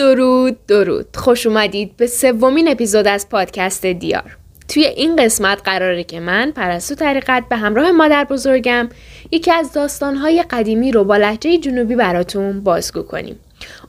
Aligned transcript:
درود 0.00 0.66
درود. 0.66 1.16
خوش 1.16 1.46
اومدید 1.46 1.96
به 1.96 2.06
سومین 2.06 2.68
اپیزود 2.68 3.06
از 3.06 3.28
پادکست 3.28 3.86
دیار. 3.86 4.36
توی 4.68 4.86
این 4.86 5.16
قسمت 5.16 5.60
قراره 5.64 6.04
که 6.04 6.20
من 6.20 6.50
پرستو 6.50 6.94
طریقت 6.94 7.44
به 7.48 7.56
همراه 7.56 7.92
مادر 7.92 8.24
بزرگم 8.24 8.88
یکی 9.30 9.50
از 9.52 9.72
داستانهای 9.72 10.44
قدیمی 10.50 10.92
رو 10.92 11.04
با 11.04 11.16
لحجه 11.16 11.58
جنوبی 11.58 11.94
براتون 11.94 12.60
بازگو 12.60 13.02
کنیم. 13.02 13.36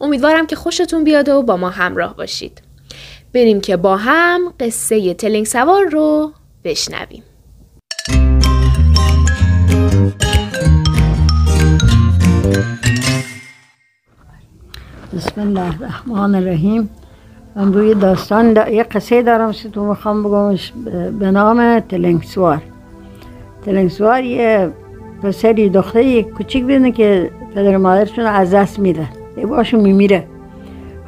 امیدوارم 0.02 0.48
که 0.48 0.56
خوشتون 0.56 1.04
بیاد 1.04 1.30
و 1.30 1.42
با 1.42 1.58
ما 1.58 1.70
همراه 1.70 2.16
باشید. 2.16 2.62
بریم 3.34 3.62
که 3.62 3.78
با 3.78 3.98
هم 3.98 4.54
قصه 4.60 5.14
تلنگ 5.14 5.46
سوار 5.46 5.86
رو 5.86 6.34
بشنویم. 6.64 7.24
بسم 15.16 15.42
الله 15.42 15.76
الرحمن 15.76 16.36
الرحیم 16.36 16.90
من 17.56 17.74
روی 17.74 17.94
داستان 17.94 18.54
دا... 18.54 18.70
یه 18.70 18.84
قصه 18.84 19.22
دارم 19.22 19.52
تو 19.52 19.84
می‌خوام 19.86 20.24
بگمش 20.24 20.74
به 21.20 21.32
نام 21.32 21.80
تلنگسوار 21.80 22.62
تلنگسوار 23.66 24.24
یه 24.24 24.70
پسری 25.24 25.70
دختری 25.70 26.24
کوچیک 26.24 26.64
بینه 26.66 26.92
که 26.92 27.32
پدر 27.56 27.78
مادرشون 27.78 28.26
از 28.26 28.54
دست 28.54 28.80
میده 28.80 29.08
یه 29.38 29.46
باشون 29.46 29.80
میمیره 29.80 30.24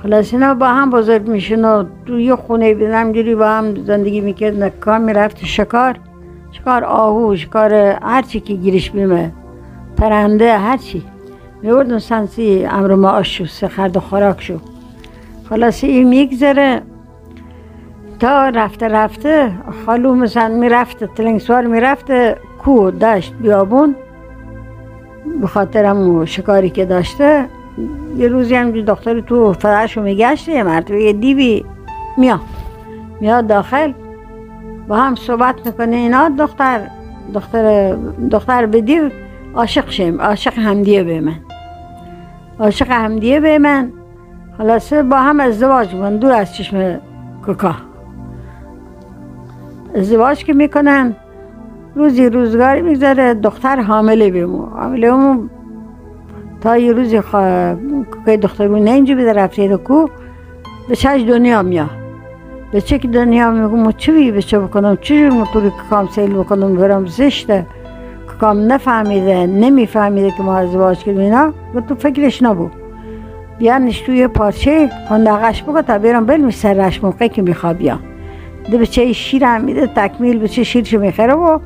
خلاص 0.04 0.34
اینا 0.34 0.54
با 0.54 0.68
هم 0.68 0.90
بزرگ 0.90 1.28
میشن 1.28 1.66
و 1.66 1.84
تو 2.06 2.20
یه 2.20 2.36
خونه 2.36 2.74
بیدن 2.74 2.94
همجوری 3.02 3.36
با 3.36 3.48
هم 3.48 3.86
زندگی 3.86 4.22
می‌کردن 4.22 4.70
کام 4.70 5.02
می‌رفت 5.02 5.46
شکار 5.46 6.00
شکار 6.52 6.84
آهو 6.84 7.36
شکار 7.36 7.74
هرچی 8.02 8.40
که 8.40 8.54
گیرش 8.54 8.92
بیمه 8.92 9.32
پرنده 9.98 10.58
هرچی 10.58 11.04
میوردن 11.64 12.00
سنسی 12.00 12.66
امر 12.66 12.96
معاش 12.96 13.38
شو 13.38 13.46
سخرد 13.46 13.98
و 13.98 14.00
خوراک 14.00 14.42
شو 14.42 14.58
خلاصی 15.50 15.88
این 15.88 16.08
میگذره. 16.08 16.82
تا 18.20 18.50
رفته 18.50 18.88
رفته 18.88 19.52
خالو 19.86 20.16
مثلا 20.16 20.48
می‌رفته 20.48 21.08
تلنگسوار 21.08 21.68
می‌رفته 21.68 22.38
کو 22.64 22.92
داشت 22.92 23.34
بیابون. 23.34 23.96
به 25.42 25.48
خاطر 25.48 25.86
همون 25.86 26.26
شکاری 26.26 26.70
که 26.70 26.86
داشته 26.86 27.46
یه 28.18 28.28
روزی 28.28 28.56
هم 28.56 28.72
دختر 28.72 29.20
تو 29.20 29.54
فرعشو 29.54 30.02
میگشته 30.02 30.52
یه 30.52 30.64
مرتبه 30.64 31.04
یه 31.04 31.14
دیوی 31.14 31.66
میاد. 32.18 32.40
میاد 33.22 33.48
داخل 33.48 33.94
با 34.88 34.98
هم 34.98 35.16
صحبت 35.16 35.56
می‌کنه. 35.66 35.96
اینا 35.96 36.30
دختر 36.30 36.88
دختر 37.34 37.96
دختر 38.32 38.66
به 38.66 38.82
دیو 38.82 39.10
عاشق 39.56 39.90
شیم 39.90 40.22
عاشق 40.22 40.60
همدیه 40.60 41.04
به 41.04 41.20
من. 41.20 41.36
عاشق 42.60 42.92
همدیه 42.92 43.40
به 43.40 43.60
من. 43.60 43.92
خلاصه 44.58 45.04
با 45.04 45.18
هم 45.18 45.40
ازدواج 45.40 45.94
می‌کنن. 45.94 46.18
دور 46.18 46.32
از 46.32 46.56
چشم 46.56 47.00
کوکا. 47.46 47.76
ازدواج 49.96 50.44
که 50.44 50.54
می‌کنن 50.54 51.16
روزی 51.96 52.30
روزگاری 52.30 52.82
میگذره 52.82 53.34
دختر 53.34 53.82
حامله 53.82 54.32
بیمو 54.32 54.66
حامله 54.66 55.12
بیمو 55.12 55.48
تا 56.62 56.78
یه 56.78 56.94
روزی 56.94 57.22
خوا... 57.22 57.76
که 58.26 58.38
دختر 58.38 58.68
نه 58.68 58.92
اینجا 58.92 59.16
بیده 59.16 59.34
رفته 59.34 59.78
کو 59.78 60.08
به 60.90 60.96
چش 60.96 61.22
دنیا 61.28 61.62
میاد. 61.62 61.90
به 62.72 62.82
چه 62.82 63.00
که 63.00 63.08
دنیا 63.08 63.52
میگم 63.52 63.92
چه 63.92 64.12
بی 64.12 64.32
به 64.32 64.42
بکنم؟ 64.60 64.98
چجور 65.02 65.30
موتوری 65.30 65.70
که 65.70 65.76
کام 65.90 66.08
سیل 66.08 66.34
بکنم؟ 66.34 66.76
برم 66.76 67.06
زشته. 67.06 67.66
که 68.44 68.48
کام 68.48 68.72
نفهمیده 68.72 69.46
نمیفهمیده 69.46 70.32
که 70.32 70.44
ما 70.44 70.56
ازدواج 70.56 70.98
کردیم 70.98 71.22
اینا 71.22 71.54
تو 71.88 71.96
فکرش 71.96 72.44
نبود. 72.44 72.72
بیانش 73.58 74.02
توی 74.02 74.28
پارچه 74.28 74.90
هندقش 75.10 75.64
بگو 75.64 75.82
تا 75.82 75.98
بیرم 75.98 76.26
بل 76.26 76.50
سرش 76.50 77.04
موقعی 77.04 77.30
که 77.30 77.42
می‌خواد 77.42 77.78
بیا 77.78 78.00
ده 78.72 78.78
بچه 78.78 79.14
شیر 79.14 79.44
هم 79.44 79.62
میده 79.62 79.88
تکمیل 79.88 80.40
بچه 80.40 80.64
شیرشو 80.64 81.00
می‌خره 81.00 81.34
و 81.34 81.60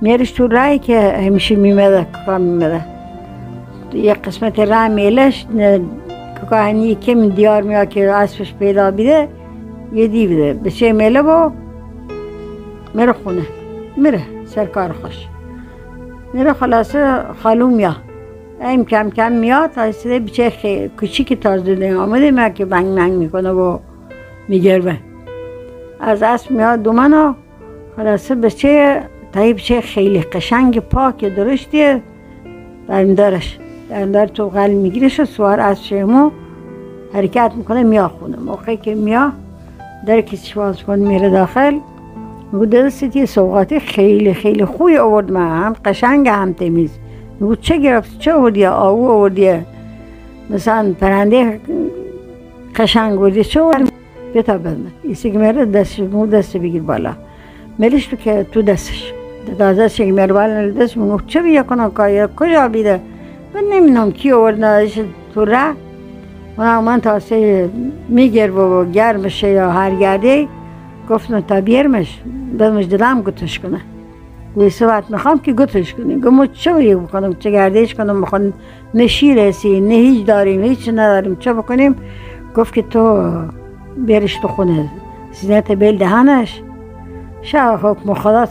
میرش 0.00 0.30
تو 0.30 0.46
رای 0.46 0.78
که 0.78 1.00
همیشه 1.00 1.56
میمده 1.56 2.04
ککا 2.04 2.38
میمده. 2.38 2.80
یه 3.92 4.14
قسمت 4.14 4.58
رای 4.58 4.88
میلش 4.88 5.46
هنی 6.50 6.94
کم 6.94 7.28
دیار 7.28 7.62
میاد 7.62 7.88
که 7.88 8.10
اسبش 8.10 8.54
پیدا 8.54 8.90
بیده 8.90 9.28
یه 9.94 10.06
دی 10.08 10.26
بیده 10.26 10.54
بچه 10.54 10.92
میله 10.92 11.22
با 11.22 11.52
میره 12.94 13.12
خونه. 13.12 13.42
میره 13.96 14.20
سرکار 14.46 14.92
خوش. 14.92 15.26
میره 16.32 16.52
خلاصه 16.52 17.22
خالو 17.42 17.66
میاد 17.68 17.96
این 18.60 18.84
کم 18.84 19.10
کم 19.10 19.32
میاد 19.32 19.70
تا 19.70 19.86
بچه 20.18 20.50
خیلی 20.50 20.88
کوچیک 20.88 21.40
تازه 21.40 21.74
دنیا 21.74 22.02
آمده 22.02 22.30
میاد 22.30 22.54
که 22.54 22.64
بنگ 22.64 22.86
منگ 22.86 23.12
می‌کنه 23.12 23.50
و 23.50 23.78
میگربه 24.48 24.96
از 26.00 26.22
اسب 26.22 26.50
میاد 26.50 26.82
دومنا 26.82 27.34
خلاصه 27.96 28.34
بچه 28.34 29.02
تا 29.32 29.44
یه 29.44 29.54
بچه 29.54 29.80
خیلی 29.80 30.20
قشنگ 30.20 30.78
پاک 30.80 31.24
درشتیه 31.24 32.02
برمیدارش 32.86 33.58
برمیدار 33.90 34.26
تو 34.26 34.48
قلب 34.48 34.74
میگیرش 34.74 35.20
و 35.20 35.24
سوار 35.24 35.60
از 35.60 35.86
شمو 35.86 36.30
حرکت 37.14 37.52
می‌کنه 37.56 37.82
میاد 37.82 38.10
خونه 38.10 38.36
موقعی 38.36 38.76
که 38.76 38.94
میاد 38.94 39.32
در 40.06 40.20
کسی 40.20 40.54
باز 40.54 40.82
کن 40.82 40.98
میره 40.98 41.30
داخل. 41.30 41.78
میگو 42.52 42.66
دستت 42.66 43.16
یه 43.16 43.26
سوقاتی 43.26 43.80
خیلی 43.80 44.34
خیلی 44.34 44.64
خوی 44.64 44.96
آورد 44.96 45.32
من. 45.32 45.62
هم 45.62 45.76
قشنگ 45.84 46.28
هم 46.28 46.52
تمیز. 46.52 46.90
میگو 47.40 47.54
چه 47.54 47.76
گرفت 47.76 48.18
چه 48.18 48.32
آوردی؟ 48.32 48.66
آهو 48.66 49.08
آوردی. 49.08 49.52
مثلا 50.50 50.94
پرنده 51.00 51.60
قشنگ 52.76 53.18
آوردی. 53.18 53.44
چه 53.44 53.60
آوردی؟ 53.60 53.90
بتا 54.34 54.58
بدن 54.58 54.86
ایسی 55.02 55.30
که 55.30 55.38
میره 55.38 55.64
دست 55.64 56.00
مو 56.00 56.26
دست 56.26 56.56
بگیر 56.56 56.82
بالا. 56.82 57.12
ملیش 57.78 58.06
تو 58.06 58.16
که 58.16 58.46
تو 58.52 58.62
دستش. 58.62 59.12
تازه 59.58 59.88
که 59.88 60.04
میره 60.04 60.32
بالا 60.32 60.70
دست 60.70 60.96
میگو 60.96 61.20
چه 61.26 61.42
بیا 61.42 61.62
کنم؟ 61.62 61.90
کایا؟ 61.90 62.28
کجا 62.36 62.68
بیده؟ 62.68 63.00
من 63.54 63.60
نمی‌دونم 63.72 64.12
کی 64.12 64.32
آوردنش 64.32 65.00
تو 65.34 65.44
ره 65.44 65.72
من 66.56 66.78
من 66.78 67.00
تاسه 67.00 67.68
میگر 68.08 68.50
و 68.50 68.90
گرمشه 68.90 69.48
یا 69.48 69.70
هر 69.70 69.94
گرده 69.94 70.46
گفتم 71.08 71.40
تا 71.40 71.60
بیرمش 71.60 72.20
بدمش 72.58 72.84
دلم 72.84 73.22
گتش 73.22 73.58
کنه. 73.58 73.80
گوی 74.54 74.70
صحبت 74.70 75.10
می‌خوام 75.10 75.38
که 75.38 75.52
گتش 75.52 75.94
کنی. 75.94 76.20
گمو 76.20 76.46
چه 76.46 76.72
باید 76.72 77.02
بکنم؟ 77.02 77.34
چه 77.34 77.50
گردش 77.50 77.94
کنم؟ 77.94 78.20
بخوام 78.20 78.52
نه 78.94 79.06
شیر 79.06 79.38
هستی 79.38 79.80
نه 79.80 79.94
هیچ 79.94 80.26
داریم 80.26 80.62
هیچ 80.62 80.88
نداریم. 80.88 81.36
چه 81.36 81.52
بکنیم؟ 81.52 81.96
گفت 82.56 82.74
که 82.74 82.82
تو 82.82 83.30
بیرش 83.96 84.36
تو 84.36 84.48
خونه. 84.48 84.88
زینت 85.32 85.72
بیل 85.72 85.98
دهنش 85.98 86.62
شا 87.42 87.76
حکم 87.76 88.14
خدا 88.14 88.46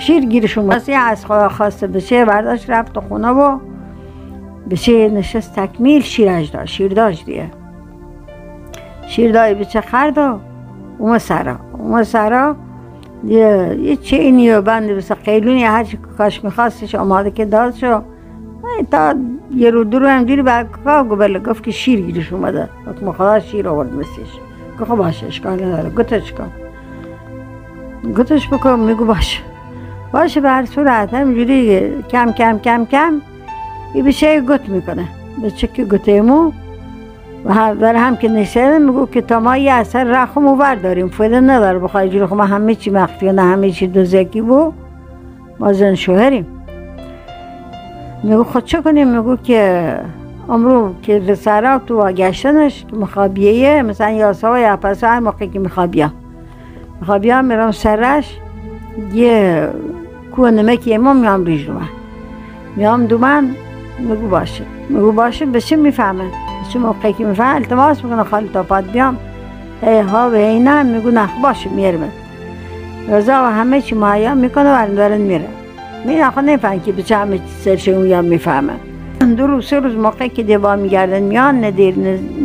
شیر 0.00 0.24
گیرش 0.24 0.58
اومد. 0.58 0.90
از 0.90 1.26
خدا 1.26 1.48
خواسته 1.48 1.86
بشه 1.86 2.24
برداشت 2.24 2.70
رفت 2.70 2.92
تو 2.92 3.00
خونه 3.00 3.28
و 3.28 3.58
بشه 4.70 5.08
نشست 5.08 5.56
تکمیل 5.56 6.02
شیرش 6.02 6.48
داشت 6.48 6.74
شیر 6.74 6.92
داشت 6.92 7.26
دیگه. 7.26 7.50
شیر 9.08 9.32
دای 9.32 9.54
بچه 9.54 9.80
خرد 9.80 10.40
اومد 10.98 11.18
سرا 11.18 11.56
اومد 11.72 12.02
سرا 12.02 12.56
یه, 13.24 13.76
یه 13.80 13.96
چینی 13.96 14.50
و 14.50 14.62
بند 14.62 14.90
بسه 14.90 15.14
قیلونی 15.14 15.64
هر 15.64 15.84
چی 15.84 15.98
کاش 16.18 16.44
میخواستش 16.44 16.94
آماده 16.94 17.30
که 17.30 17.44
داد 17.44 17.74
شو 17.74 18.02
تا 18.90 19.14
یه 19.54 19.70
رو 19.70 19.84
دو 19.84 19.98
رو 19.98 20.06
همجوری 20.08 20.42
با 20.42 20.62
ککا 20.62 21.04
گفت 21.04 21.48
گفت 21.48 21.62
که 21.62 21.70
شیر 21.70 22.00
گیرش 22.00 22.32
اومده 22.32 22.68
حکم 22.86 23.12
خدا 23.12 23.40
شیر 23.40 23.68
آورد 23.68 23.94
مسیش 23.94 24.28
گفت 24.80 24.90
باشه 24.90 25.26
اشکال 25.26 25.64
نداره 25.64 25.90
گتش 25.90 26.32
کن 26.32 26.50
گتش 28.16 28.48
بکن 28.48 28.80
میگو 28.80 29.04
باشه 29.04 29.40
باشه 30.12 30.40
به 30.40 30.48
هر 30.48 30.64
صورت 30.64 31.14
همجوری 31.14 31.90
کم 32.10 32.32
کم 32.32 32.58
کم 32.58 32.84
کم 32.84 33.20
یه 33.94 34.02
بشه 34.02 34.40
گت 34.40 34.68
می‌کنه 34.68 35.08
به 35.42 35.50
چکی 35.50 35.84
گتیمو 35.84 36.52
برای 37.54 38.00
هم 38.00 38.16
که 38.16 38.28
نشده 38.28 38.78
میگو 38.78 39.06
که 39.06 39.20
تا 39.20 39.40
ما 39.40 39.56
یه 39.56 39.72
اثر 39.72 40.04
رخمو 40.04 40.56
برداریم 40.56 41.08
فایده 41.08 41.40
نداره. 41.40 41.78
بخواه 41.78 42.08
جلو 42.08 42.34
ما 42.34 42.44
همه 42.44 42.74
چی 42.74 42.90
مخفی 42.90 43.32
نه 43.32 43.42
همه 43.42 43.70
چی 43.70 43.86
دوزکی 43.86 44.40
بو. 44.40 44.72
ما 45.60 45.72
زن 45.72 45.94
شوهریم. 45.94 46.46
میگو 48.22 48.44
خود 48.44 48.64
چه 48.64 48.82
کنیم؟ 48.82 49.08
میگو 49.16 49.36
که 49.36 49.94
امرو 50.48 50.94
که 51.02 51.18
رسارا 51.18 51.78
تو 51.78 52.12
گشتنش 52.12 52.84
مخابیه 52.92 53.82
مثلا 53.82 54.10
یاسا 54.10 54.52
و 54.52 54.58
یا 54.58 54.76
پس 54.76 55.04
هر 55.04 55.20
موقع 55.20 55.46
که 55.46 55.58
میخوابیا 55.58 56.12
میخوابیا 57.00 57.42
میرم 57.42 57.70
سرش. 57.70 58.36
یه 59.14 59.68
کوه 60.36 60.50
نمکی 60.50 60.94
امام 60.94 61.16
میام 61.16 61.44
دومن. 61.44 61.88
میام 62.76 63.06
دومن. 63.06 63.50
میگو 63.98 64.28
باشه. 64.28 64.64
میگو 64.88 65.12
باشه 65.12 65.46
بشه 65.46 65.76
می‌فهمه. 65.76 66.24
چه 66.68 66.78
موقعی 66.78 67.12
که 67.12 67.24
می‌فهمه 67.24 67.54
التماس 67.54 68.04
می‌کنه 68.04 68.24
خالی 68.24 68.48
تا 68.48 68.62
پاد 68.62 68.90
بیام. 68.90 69.16
ها 69.82 70.30
و 70.30 70.34
ای 70.34 70.60
نه 70.60 70.82
میگو 70.82 71.10
نه 71.10 71.28
باشه 71.42 71.70
میرمه 71.70 72.08
رضا 73.08 73.32
و 73.32 73.46
همه 73.52 73.80
چی 73.80 73.94
مایا 73.94 74.34
می‌کنه 74.34 74.84
و 74.84 74.94
دارن 74.94 75.20
میره. 75.20 75.48
می 76.04 76.22
آخه 76.22 76.42
نفهم 76.42 76.80
که 76.80 76.92
بچه 76.92 77.16
همه 77.16 77.40
سرش 77.58 77.88
اون 77.88 78.06
یا 78.06 78.22
می‌فهمه. 78.22 78.72
دو 79.36 79.46
روز 79.46 79.66
سه 79.66 79.80
روز 79.80 79.94
موقعی 79.94 80.28
که 80.28 80.42
دیبا 80.42 80.76
میگردن 80.76 81.20
میان 81.20 81.64
ندیر 81.64 81.94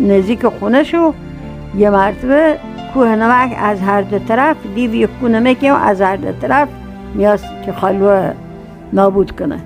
نزدیک 0.07 0.47
خونه 0.47 0.83
شو 0.83 1.13
یه 1.77 1.89
مرتبه 1.89 2.57
کوه 2.93 3.15
نمک 3.15 3.57
از 3.63 3.81
هر 3.81 4.01
دو 4.01 4.19
طرف 4.19 4.55
دیو 4.75 4.95
یک 4.95 5.09
کوه 5.21 5.67
از 5.69 6.01
هر 6.01 6.15
دو 6.15 6.31
طرف 6.31 6.67
میاد 7.15 7.39
که 7.65 7.71
خالو 7.71 8.31
نابود 8.93 9.31
کنه. 9.31 9.59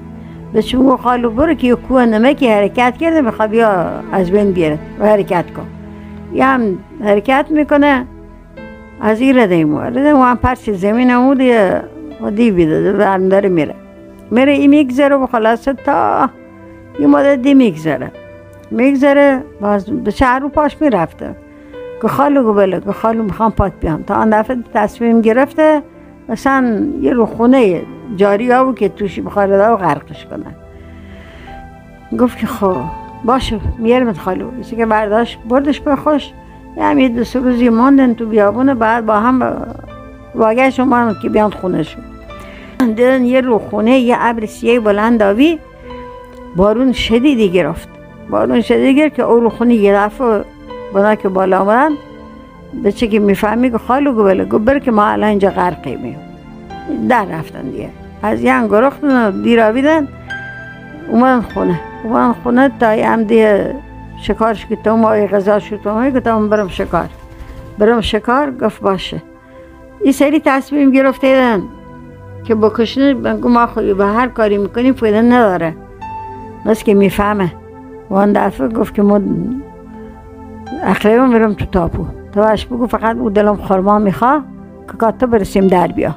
به 0.56 0.62
شما 0.62 0.98
خالو 0.98 1.30
برو 1.30 1.54
که 1.54 1.68
یک 1.68 1.74
کوه 1.74 2.06
نمکی 2.06 2.48
حرکت 2.48 2.98
کرده 2.98 3.22
می‌خواد 3.22 3.50
بیا 3.50 3.70
از 4.12 4.32
بین 4.32 4.52
بیاره. 4.52 4.80
و 5.00 5.06
حرکت 5.06 5.46
کن. 5.54 5.68
یا 6.34 6.46
هم 6.46 6.78
حرکت 7.04 7.46
می‌کنه 7.50 8.06
از 9.02 9.22
این 9.22 9.40
رده 9.40 9.56
ایمو 9.56 9.80
رده 9.82 10.00
ایمو 10.00 10.24
هم 10.24 10.38
پرچ 10.38 10.70
زمین 10.70 11.10
همو 11.10 11.36
دیگه 11.36 11.82
دیو 12.36 12.56
بیده 12.56 12.92
داره 13.30 13.50
میره. 13.50 13.76
میره 14.32 14.52
این 14.52 14.70
میگذره 14.70 15.16
و 15.16 15.28
خلاصه 15.28 15.74
تا 15.74 16.30
یه 17.00 17.08
مدت 17.08 17.42
دی 17.42 17.54
میگذره. 17.54 18.12
میگذره 18.72 19.44
باز 19.62 19.86
به 19.86 20.12
شهر 20.12 20.40
رو 20.40 20.50
پاش 20.50 20.78
می‌رفته. 20.82 21.36
که 22.02 22.08
خالو 22.08 22.44
گو 22.44 22.54
بله 22.54 22.80
که 22.80 22.92
خالو 22.92 23.24
می‌خوام 23.24 23.52
پات 23.52 23.72
بیام. 23.82 24.04
تا 24.04 24.16
آن 24.16 24.30
دفعه 24.30 24.58
تصمیم 24.74 25.22
گرفته 25.22 25.82
مثلا 26.30 26.88
یه 27.02 27.14
رو 27.14 27.26
خونه 27.26 27.82
جاری 28.16 28.52
ها 28.52 28.74
که 28.74 28.90
توشی 28.90 29.22
بخاره 29.22 29.58
و 29.58 29.76
غرقش 29.76 30.26
کنن 30.26 30.56
گفت 32.20 32.38
که 32.38 32.48
خب 32.48 32.78
باشه 33.26 33.60
میرم 33.78 34.14
خالو 34.14 34.48
ایسی 34.58 34.76
که 34.76 34.86
برداشت 34.86 35.40
بردش 35.50 35.80
به 35.80 35.96
خوش. 35.96 36.32
یه 36.78 37.10
دو 37.10 37.24
سه 37.24 37.40
روزی 37.40 37.70
ماندن 37.70 38.14
تو 38.14 38.26
بیابونه 38.26 38.74
بعد 38.74 39.06
با 39.06 39.14
هم 39.14 39.66
واگهش 40.36 40.80
اومدن 40.80 41.16
که 41.22 41.30
بیان 41.30 41.52
خونه 41.52 41.84
شد. 41.84 42.04
دیدن 42.80 43.26
یه 43.26 43.42
رو 43.42 43.60
خونه 43.60 44.00
یه 44.00 44.16
ابر 44.20 44.46
سیه 44.46 44.80
بلند 44.80 45.24
آوی 45.24 45.60
بارون 46.56 46.92
شدیدی 46.92 47.50
گرفت. 47.50 47.90
بارون 48.30 48.62
شدیدی 48.62 48.96
گرفت 48.96 49.16
که 49.16 49.24
او 49.24 49.40
رو 49.40 49.50
خونه 49.50 49.76
یه 49.76 49.94
دفعه 49.94 50.44
بنا 50.94 51.16
که 51.16 51.30
بالا 51.30 51.60
آمدن 51.60 51.92
به 52.84 52.92
چه 52.92 53.08
که 53.08 53.20
می‌فهمی 53.20 53.72
که 53.72 53.78
خالو 53.78 54.14
گو 54.14 54.24
بله 54.24 54.46
گو 54.46 54.60
بر 54.60 54.80
که 54.80 54.92
ما 54.92 55.06
الان 55.06 55.30
اینجا 55.30 55.50
غرقی 55.50 56.16
در 57.10 57.26
رفتن 57.26 57.62
دیگه. 57.62 57.90
از 58.24 58.42
یه 58.42 58.52
انگرختن 58.52 59.42
دیر 59.42 59.62
آویدن. 59.62 60.08
اومدن 61.12 61.42
خونه. 61.42 61.80
اومدن 62.04 62.34
خونه 62.44 62.72
تا 62.80 62.88
هم 62.88 63.24
دیگه 63.24 63.76
شکارش 64.22 64.66
که 64.66 64.76
تو 64.76 64.98
ما 64.98 65.10
غذا 65.10 65.60
شد 65.60 65.82
تو 65.84 66.12
که 66.12 66.20
تو 66.20 66.48
برم 66.48 66.68
شکار. 66.68 67.10
برم 67.78 68.02
شکار 68.02 68.52
گفت 68.52 68.82
باشه. 68.82 69.22
این 70.02 70.14
سری 70.14 70.42
تصمیم 70.46 70.92
گرفتیدن 70.92 71.62
که 72.44 72.56
بکشنه 72.56 73.14
بگو 73.14 73.50
ما 73.50 73.68
خودی 73.68 73.94
به 73.94 74.06
هر 74.06 74.28
کاری 74.28 74.58
می‌کنیم 74.58 74.94
فایده 74.94 75.22
نداره. 75.22 75.76
بس 76.66 76.84
که 76.84 76.94
می‌فهمه. 76.94 77.54
وان 78.10 78.34
دفعه 78.34 78.68
گفت 78.68 78.94
که 78.94 79.02
ما 79.02 79.22
اخلاقم 80.84 81.32
برم 81.32 81.54
تو 81.54 81.66
تاپو. 81.66 82.06
تو 82.36 82.42
اش 82.42 82.66
بگو 82.66 82.88
فقط 82.88 83.18
او 83.18 83.30
دلم 83.30 83.56
خورما 83.56 84.00
میخوا 84.00 84.40
که 84.88 84.98
کاتا 84.98 85.26
برسیم 85.26 85.68
در 85.68 85.88
بیا. 85.88 86.16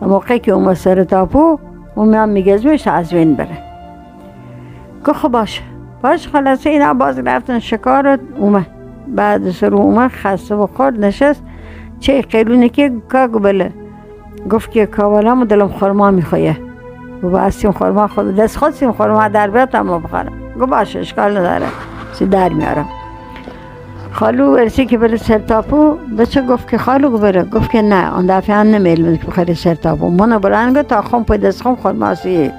تا 0.00 0.06
موقعی 0.06 0.38
که 0.38 0.52
اومد 0.52 0.74
سر 0.74 1.04
تاپو 1.04 1.58
اون 1.94 2.08
میام 2.08 2.28
میگزمش 2.28 2.86
از 2.88 3.12
وین 3.12 3.34
بره. 3.34 3.58
که 5.06 5.12
خب 5.12 5.28
باشه 5.28 5.62
باش 6.02 6.28
خلاصه 6.28 6.70
اینا 6.70 6.94
باز 6.94 7.18
رفتن 7.18 7.58
شکار 7.58 8.18
اومد. 8.38 8.66
بعد 9.08 9.50
سر 9.50 9.74
اومد 9.74 10.10
خسته 10.10 10.54
و 10.54 10.66
خورد 10.66 11.04
نشست. 11.04 11.42
چه 12.00 12.22
قیلونه 12.22 12.68
که 12.68 12.92
کاگو 13.08 13.38
بله. 13.38 13.72
گفت 14.50 14.70
که 14.70 14.86
کاوالم 14.86 15.44
دلم 15.44 15.68
خورما 15.68 16.10
می‌خواه. 16.10 16.56
و 17.22 17.28
با 17.28 17.50
سیم 17.50 17.72
خورما 17.72 18.06
خود 18.06 18.36
دست 18.36 18.56
خود 18.56 18.70
سیم 18.70 18.92
خورما 18.92 19.28
در 19.28 19.50
بیاد 19.50 19.76
اما 19.76 19.98
بخورم 19.98 20.32
گفت 20.60 20.70
باشه 20.70 20.98
اشکال 20.98 21.36
نداره. 21.36 21.66
سی 22.12 22.26
در 22.26 22.48
میارم. 22.48 22.88
خالو 24.14 24.54
ورسی 24.54 24.86
که 24.86 24.98
بره 24.98 25.16
سرتاپو 25.16 25.94
بچه 26.18 26.42
گفت 26.42 26.70
که 26.70 26.78
خالو 26.78 27.18
بره؟ 27.18 27.44
گفت 27.44 27.70
که 27.70 27.82
نه 27.82 28.10
آن 28.10 28.26
دفعه 28.26 28.56
هم 28.56 28.66
نمیل 28.66 29.16
که 29.16 29.26
بخیر 29.26 29.54
سرتاپو 29.54 30.08
من 30.08 30.38
برنگه 30.38 30.82
تا 30.82 31.02
خون 31.02 31.24
پای 31.24 31.38
دست 31.38 31.62
خون 31.62 31.76
خورما 31.76 32.14
سی 32.14 32.50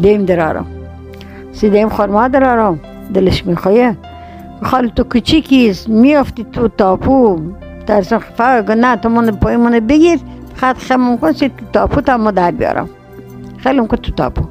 دیم 0.00 0.24
درارم. 0.24 0.66
سی 1.52 1.70
دیم 1.70 1.88
خورما 1.88 2.28
درارم. 2.28 2.80
دلش 3.14 3.46
می‌خواه 3.46 3.94
خالو 4.62 4.88
تو 4.88 5.04
کچیکیست 5.04 5.88
میافتی 5.88 6.46
تو 6.52 6.68
تاپو. 6.68 7.40
در 7.86 8.02
فقط 8.02 8.70
نه 8.70 8.96
تو 8.96 9.08
من 9.08 9.30
پای 9.30 9.56
من 9.56 9.80
بگیر 9.80 10.18
خط 10.54 10.78
خمون 10.78 11.18
کن 11.18 11.32
سی 11.32 11.48
تو 11.48 11.64
تاپو 11.72 12.00
تا 12.00 12.16
ما 12.16 12.30
در 12.30 12.50
بیارم. 12.50 12.88
خیلی 13.58 13.86
که 13.88 13.96
تو 13.96 14.12
تاپو. 14.12 14.42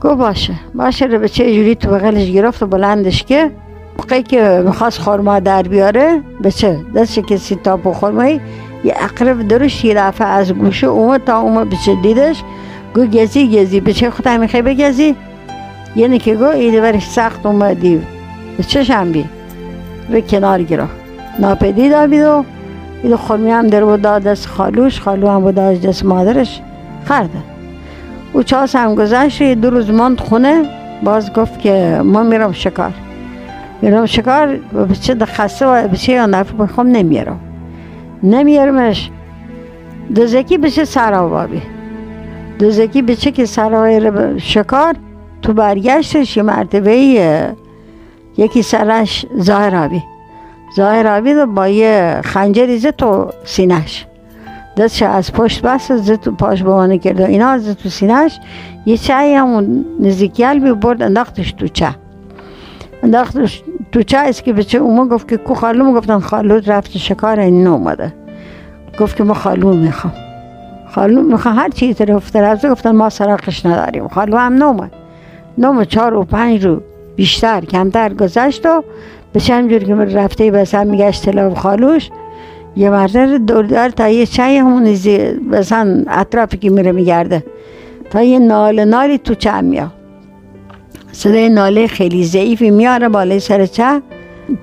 گو 0.00 0.14
باشه. 0.14 0.54
باشه 0.74 1.06
رو 1.06 1.18
به 1.18 1.28
چه 1.28 1.54
جوری 1.54 1.74
تو 1.74 1.90
بغلش 1.90 2.30
گرفت 2.30 2.62
و 2.62 2.66
بلندش 2.66 3.24
که 3.24 3.50
موقعی 3.98 4.22
که 4.22 4.62
می‌خواست 4.66 4.98
خورما 4.98 5.40
در 5.40 5.62
بیاره 5.62 6.20
به 6.40 6.52
دستش 6.96 7.18
که 7.18 7.36
سی 7.36 7.54
تاپو 7.54 7.92
خورمایی 7.92 8.40
یه 8.84 8.94
اقرب 8.96 9.48
درش 9.48 9.84
یه 9.84 9.94
دفعه 9.94 10.26
از 10.26 10.52
گوشه 10.52 10.86
اومد 10.86 11.24
تا 11.24 11.40
اومد 11.40 11.68
به 11.68 11.76
چه 11.86 11.94
دیدش. 11.94 12.42
گو 12.94 13.06
گزی 13.06 13.60
گزی. 13.60 13.80
به 13.80 13.92
چه 13.92 14.10
خودم 14.10 14.40
می‌خوای 14.40 14.62
بگزی؟ 14.62 15.16
یعنی 15.96 16.18
که 16.18 16.34
گو 16.34 16.44
ایده 16.44 16.80
برش 16.80 17.08
سخت 17.08 17.46
اومدی. 17.46 18.02
به 18.56 18.62
چه 18.62 19.04
بی 19.04 19.24
به 20.10 20.20
کنار 20.20 20.62
گرفت 20.62 20.94
ناپدید 21.38 21.92
آبید 21.92 22.22
و 22.22 22.44
ایده 23.02 23.16
خورمی 23.16 23.50
هم 23.50 23.66
در 23.66 23.84
بود 23.84 24.02
دست 24.02 24.46
خالوش. 24.46 25.00
خالو 25.00 25.28
هم 25.28 25.40
بود 25.40 25.54
دست 25.54 26.04
مادرش. 26.04 26.60
خرده 27.04 27.38
او 28.32 28.42
چاس 28.42 28.76
هم 28.76 28.94
گذشت. 28.94 29.42
دو 29.42 29.70
روز 29.70 29.90
ماند 29.90 30.20
خونه. 30.20 30.64
باز 31.02 31.32
گفت 31.32 31.60
که 31.60 32.00
ما 32.04 32.22
میرم 32.22 32.52
شکار. 32.52 32.92
میرم 33.84 34.06
شکار 34.06 34.56
به 34.56 34.94
چه 34.94 35.14
خسته 35.14 35.66
و 35.66 35.88
به 35.88 35.96
چه 35.96 36.12
یا 36.12 36.26
نفر 36.26 36.52
بخوام 36.52 36.86
نمیرم 36.86 37.40
نمیرمش 38.22 39.10
دوزکی 40.14 40.58
بشه 40.58 40.84
سراوابی 40.84 41.62
دوزکی 42.58 43.02
بچه 43.02 43.30
که 43.30 43.46
سراوی 43.46 44.40
شکار 44.40 44.94
تو 45.42 45.52
برگشتش 45.52 46.36
یه 46.36 46.42
مرتبه 46.42 46.96
یکی 48.36 48.62
سرش 48.62 49.26
ظاهر 49.40 49.76
آبی 49.76 50.02
ظاهر 50.76 51.06
آبی 51.06 51.34
با 51.54 51.68
یه 51.68 52.20
خنجری 52.24 52.78
زد 52.78 52.90
تو 52.90 53.30
سینش 53.44 54.06
دستش 54.76 55.02
از 55.02 55.32
پشت 55.32 55.62
بست 55.62 55.96
زد 55.96 56.16
تو 56.16 56.30
پاش 56.30 56.62
بوانه 56.62 56.98
کرده 56.98 57.26
اینا 57.26 57.58
زد 57.58 57.72
تو 57.72 57.88
سینش 57.88 58.40
یه 58.86 58.96
چای 58.96 59.34
همون 59.34 59.84
نزدیکی 60.00 60.60
بی 60.60 60.72
برد 60.72 61.02
انداختش 61.02 61.52
تو 61.52 61.68
چه. 61.68 61.88
انداختش 63.02 63.62
تو 63.94 64.16
است 64.18 64.44
که 64.44 64.52
بچه 64.52 64.78
اومد 64.78 65.10
گفت 65.10 65.28
که 65.28 65.36
کو 65.36 65.54
خالو 65.54 65.92
گفتن 65.92 66.18
خالو 66.18 66.60
رفت 66.66 66.98
شکار 66.98 67.40
این 67.40 67.66
اومده. 67.66 68.14
گفت 69.00 69.16
که 69.16 69.24
ما 69.24 69.34
خالو 69.34 69.76
می‌خوام. 69.76 70.12
خالو 70.90 71.22
می‌خوام 71.22 71.58
هر 71.58 71.68
چی 71.68 71.94
طرف 71.94 72.36
رفته 72.36 72.70
گفتن 72.70 72.90
ما 72.90 73.10
سراغش 73.10 73.66
نداریم. 73.66 74.08
خالو 74.08 74.36
هم 74.36 74.54
نومد 74.54 74.90
نوم 75.58 75.84
چهار 75.84 76.14
و 76.14 76.24
پنج 76.24 76.64
رو 76.64 76.82
بیشتر 77.16 77.60
کمتر 77.60 78.14
گذشت 78.14 78.66
و 78.66 78.84
به 79.32 79.40
چند 79.40 79.70
جور 79.70 79.78
که 79.78 79.94
رفته 79.94 80.50
بس 80.50 80.74
هم 80.74 80.86
میگشت 80.86 81.24
تلاو 81.24 81.54
خالوش 81.54 82.10
یه 82.76 82.90
مرده 82.90 83.38
دور 83.38 83.88
تا 83.88 84.08
یه 84.08 84.26
چای 84.26 84.56
همون 84.56 84.96
مثلا 85.50 86.04
اطرافی 86.08 86.56
که 86.56 86.70
میره 86.70 86.92
میگرده. 86.92 87.44
تا 88.10 88.22
یه 88.22 88.38
نال 88.38 88.84
نالی 88.84 89.18
تو 89.18 89.34
چه 89.34 89.60
میاد. 89.60 90.03
صدای 91.14 91.48
ناله 91.48 91.86
خیلی 91.86 92.24
ضعیفی 92.24 92.70
میاره 92.70 93.08
بالای 93.08 93.40
سر 93.40 93.66
چه؟ 93.66 94.02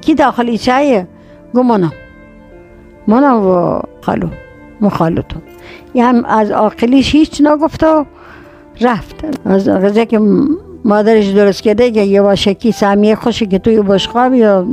کی 0.01 0.15
داخلی 0.15 0.57
چایه 0.57 1.07
گو 1.53 1.63
مانا. 1.63 1.91
مانا 3.07 3.41
و 3.41 3.81
خالو. 4.01 4.27
مخالوتون 4.81 5.41
هم 5.95 6.25
از 6.25 6.51
آقلیش 6.51 7.15
هیچ 7.15 7.41
نگفت 7.41 7.83
و 7.83 8.05
رفت. 8.81 9.15
از 9.45 9.69
غذا 9.69 10.05
که 10.05 10.19
مادرش 10.85 11.27
درست 11.27 11.61
کرده 11.61 11.91
که 11.91 12.01
یه 12.01 12.21
واشکی 12.21 12.71
سمیه 12.71 13.15
خوشی 13.15 13.45
که 13.45 13.59
توی 13.59 13.81
بشقاب 13.81 14.33
یا 14.33 14.65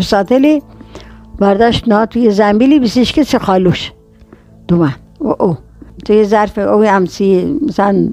ساتلی 0.00 0.62
برداشت 1.38 1.88
نا 1.88 2.06
توی 2.06 2.30
زنبیلی 2.30 2.78
بیسیش 2.78 3.12
که 3.12 3.24
سه 3.24 3.38
خالوش. 3.38 3.92
دومن 4.68 4.94
و 5.20 5.34
او. 5.42 5.56
توی 6.04 6.24
ظرف 6.24 6.58
او 6.58 6.82
همسی 6.82 7.58
مثلا 7.68 8.08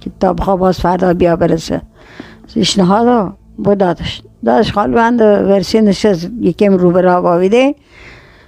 کتاب 0.00 0.40
خواب 0.40 0.58
باز 0.58 0.80
فردا 0.80 1.14
بیا 1.14 1.36
برسه. 1.36 1.82
پیشنهاد 2.54 3.32
رو 3.64 3.74
دادش. 3.74 4.22
دادش 4.44 4.72
خال 4.72 4.90
بند 4.90 5.20
ورسی 5.20 5.80
نشست 5.80 6.30
یکم 6.40 6.72
رو 6.72 6.90
به 6.90 7.74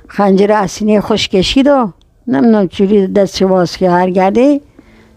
خنجر 0.09 0.53
اسینی 0.53 1.01
خوش 1.01 1.29
کشید 1.29 1.67
و 1.67 1.93
نمی‌دونم 2.27 2.69
چوری 2.69 3.07
دست 3.07 3.43
باز 3.43 3.77
که 3.77 3.91
هر 3.91 4.11
گرده. 4.11 4.61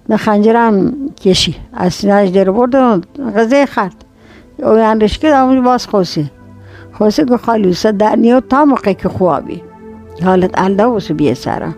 نه 0.09 0.17
خنجرم 0.17 0.93
کشی. 1.21 1.55
اسینهش 1.73 2.29
در 2.29 2.51
برد 2.51 2.75
و 2.75 3.01
غذای 3.35 3.65
خرد. 3.65 4.05
او 4.59 4.69
اندش 4.69 5.19
که 5.19 5.35
همون 5.35 5.63
باز 5.63 5.87
خوصی 5.87 6.31
خوصی 6.93 7.25
که 7.25 7.37
خالی 7.37 7.75
در 7.99 8.15
نیو 8.15 8.39
تا 8.39 8.65
موقع 8.65 8.93
که 8.93 9.09
خوابی 9.09 9.61
حالت 10.23 10.51
الده 10.53 10.85
واسه 10.85 11.13
بیه 11.13 11.33
سرا 11.33 11.69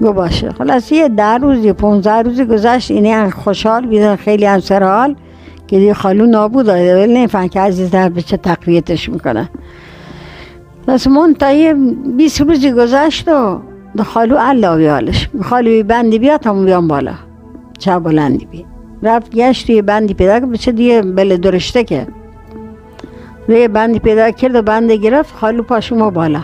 گو 0.00 0.12
باشه. 0.12 0.50
خلاص 0.50 0.92
یه 0.92 1.08
در 1.08 1.38
روز 1.38 1.64
یه 1.64 1.72
پونزه 1.72 2.22
روزی 2.22 2.44
گذشت 2.44 2.90
اینه 2.90 3.30
خوشحال 3.30 3.86
بیدن 3.86 4.16
خیلی 4.16 4.44
هم 4.44 4.60
سر 4.60 4.82
حال 4.82 5.16
که 5.74 5.80
دیگه 5.80 5.94
خالو 5.94 6.26
نابود 6.26 6.66
داده 6.66 7.02
ولی 7.02 7.14
نمیفهم 7.14 7.48
که 7.48 7.60
عزیزتر 7.60 8.08
به 8.08 8.22
چه 8.22 8.36
تقویتش 8.36 9.08
می‌کنه. 9.08 9.50
بس 10.88 11.06
من 11.06 11.34
تا 11.34 11.52
یه 11.52 11.74
20 12.16 12.40
روزی 12.40 12.72
گذشت 12.72 13.28
و 13.28 13.60
خالو 14.04 14.36
الله 14.38 14.76
بیالش. 14.76 15.28
خالو 15.42 15.82
بندی 15.82 16.18
بیاد 16.18 16.40
تا 16.40 16.54
بیام 16.54 16.88
بالا. 16.88 17.14
چه 17.78 17.98
بلندی 17.98 18.46
بی 18.46 18.66
رفت 19.02 19.30
گشت 19.34 19.70
یه 19.70 19.82
بندی 19.82 20.14
پیدا 20.14 20.40
کرد. 20.40 20.50
بچه 20.50 20.72
دیگه 20.72 21.02
بله 21.02 21.36
درشته 21.36 21.84
که. 21.84 22.06
یه 23.48 23.68
بندی 23.68 23.98
پیدا 23.98 24.30
کرد 24.30 24.54
و 24.54 24.62
بند 24.62 24.92
گرفت. 24.92 25.34
خالو 25.36 25.62
پاش 25.62 25.92
ما 25.92 26.10
بالا. 26.10 26.40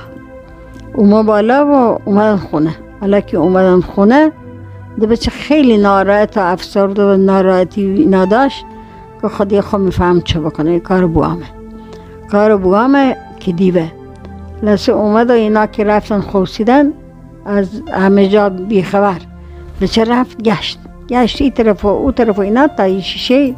اوما 0.94 1.22
بالا 1.22 1.66
و 1.66 1.98
اومدن 2.04 2.36
خونه. 2.36 2.74
حالا 3.00 3.20
که 3.20 3.36
اومدن 3.36 3.80
خونه 3.80 4.32
ده 5.00 5.06
بچه 5.06 5.30
خیلی 5.30 5.78
ناراحت 5.78 6.36
و 6.36 6.40
افسرد 6.40 6.98
و 6.98 7.16
ناراحتی 7.16 7.82
اینا 7.82 8.24
داشت. 8.24 8.64
که 9.22 9.28
خودی 9.28 9.60
خود 9.60 9.80
میفهم 9.80 10.20
چه 10.20 10.40
بکنه 10.40 10.80
کار 10.80 11.06
بوامه. 11.06 11.46
کار 12.30 12.56
بوامه 12.56 13.16
که 13.40 13.52
دیوه. 13.52 13.92
لسه 14.62 14.92
اومد 14.92 15.30
و 15.30 15.32
اینا 15.32 15.66
که 15.66 15.84
رفتن 15.84 16.20
خوصیدن 16.20 16.92
از 17.46 17.82
همه 17.92 18.28
جا 18.28 18.48
بیخبر. 18.48 19.18
بچه 19.80 20.04
رفت 20.04 20.42
گشت. 20.42 20.78
گشت 21.08 21.42
ای 21.42 21.50
طرف 21.50 21.84
و 21.84 21.88
او 21.88 22.12
طرف 22.12 22.38
و 22.38 22.40
اینا 22.40 22.66
تا 22.66 22.82
این 22.82 23.00
شیشه 23.00 23.54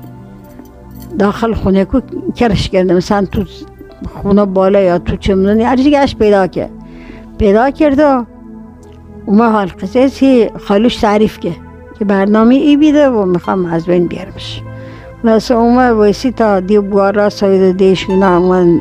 داخل 1.18 1.54
خونه 1.54 1.84
کو 1.84 2.00
کرش 2.34 2.68
کرده. 2.68 2.94
مثلا 2.94 3.26
تو 3.26 3.44
خونه 4.14 4.44
بالا 4.44 4.80
یا 4.80 4.98
تو 4.98 5.16
چمنونی 5.16 5.62
هر 5.62 5.76
گشت 5.76 6.18
پیدا 6.18 6.46
کرد 6.46 6.70
پیدا 7.38 7.70
کرد 7.70 7.98
و 7.98 8.24
اومه 9.26 9.44
حال 9.44 9.66
قصه 9.66 10.50
خالوش 10.58 10.96
تعریف 10.96 11.40
که 11.40 11.52
که 11.98 12.04
برنامه 12.04 12.54
ای 12.54 12.76
بیده 12.76 13.08
و 13.08 13.24
می‌خوام 13.24 13.66
از 13.66 13.86
بین 13.86 14.06
بیارمش. 14.06 14.62
لسه 15.24 15.54
اومه 15.54 15.92
ویسی 15.92 16.30
تا 16.30 16.60
دی 16.60 16.78
بوارا 16.78 17.28
ساید 17.28 17.76
دیش 17.76 18.10
اینا 18.10 18.40
من 18.40 18.80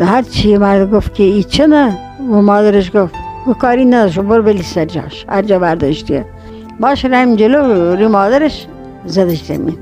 هر 0.00 0.22
چی 0.22 0.56
مرد 0.56 0.90
گفت 0.90 1.14
که 1.14 1.22
ای 1.22 1.42
چه 1.42 1.66
نه؟ 1.66 1.98
و 2.30 2.42
مادرش 2.42 2.96
گفت 2.96 3.14
و 3.46 3.52
کاری 3.52 3.84
نداشت 3.84 4.18
برو 4.18 4.42
بلی 4.42 4.62
سر 4.62 4.84
جاش 4.84 5.26
هر 5.28 5.42
جا 5.42 5.58
برداشتیه 5.58 6.24
باش 6.80 7.04
ریم 7.04 7.36
جلو 7.36 7.94
روی 7.94 8.06
مادرش 8.06 8.66
زدش 9.04 9.42
زمین. 9.44 9.76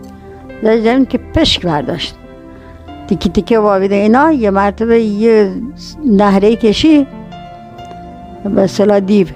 زدش 0.63 0.81
زمین 0.81 1.07
که 1.07 1.19
پشک 1.19 1.67
برداشت. 1.67 2.15
تیکی 3.09 3.29
تیکه 3.29 3.59
وابیده 3.59 3.95
اینا 3.95 4.33
یه 4.33 4.51
مرتبه 4.51 5.01
یه 5.01 5.53
نهره 6.05 6.57
کشی 6.57 7.07
به 8.55 8.67
صلاح 8.67 9.01
دیو. 9.01 9.27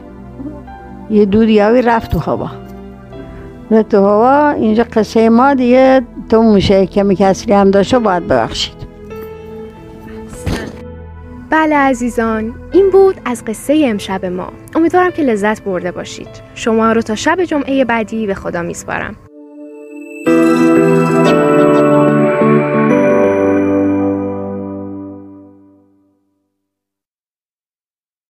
یه 1.11 1.25
دودیاوی 1.25 1.83
رفت 1.83 2.11
تو 2.11 2.19
هوا. 2.19 2.50
تو 3.71 3.97
هوا 3.97 4.50
اینجا 4.50 4.85
قصه 4.93 5.29
ما 5.29 5.55
دیگه. 5.55 6.03
تو 6.29 6.43
میشه 6.43 6.87
کمی 6.87 7.17
کسری 7.17 7.53
هم 7.53 7.71
داشته 7.71 7.99
باید 7.99 8.29
ببخشید. 8.29 8.75
بله 11.50 11.77
عزیزان 11.77 12.55
این 12.73 12.91
بود 12.91 13.21
از 13.25 13.45
قصه 13.45 13.85
امشب 13.87 14.25
ما. 14.25 14.53
امیدوارم 14.75 15.11
که 15.11 15.23
لذت 15.23 15.62
برده 15.62 15.93
باشید. 15.93 16.29
شما 16.55 16.93
رو 16.93 17.03
تا 17.03 17.15
شب 17.15 17.45
جمعه 17.45 17.85
بعدی 17.85 18.27
به 18.27 18.35
خدا 18.35 18.62
میسپارم. 18.62 19.17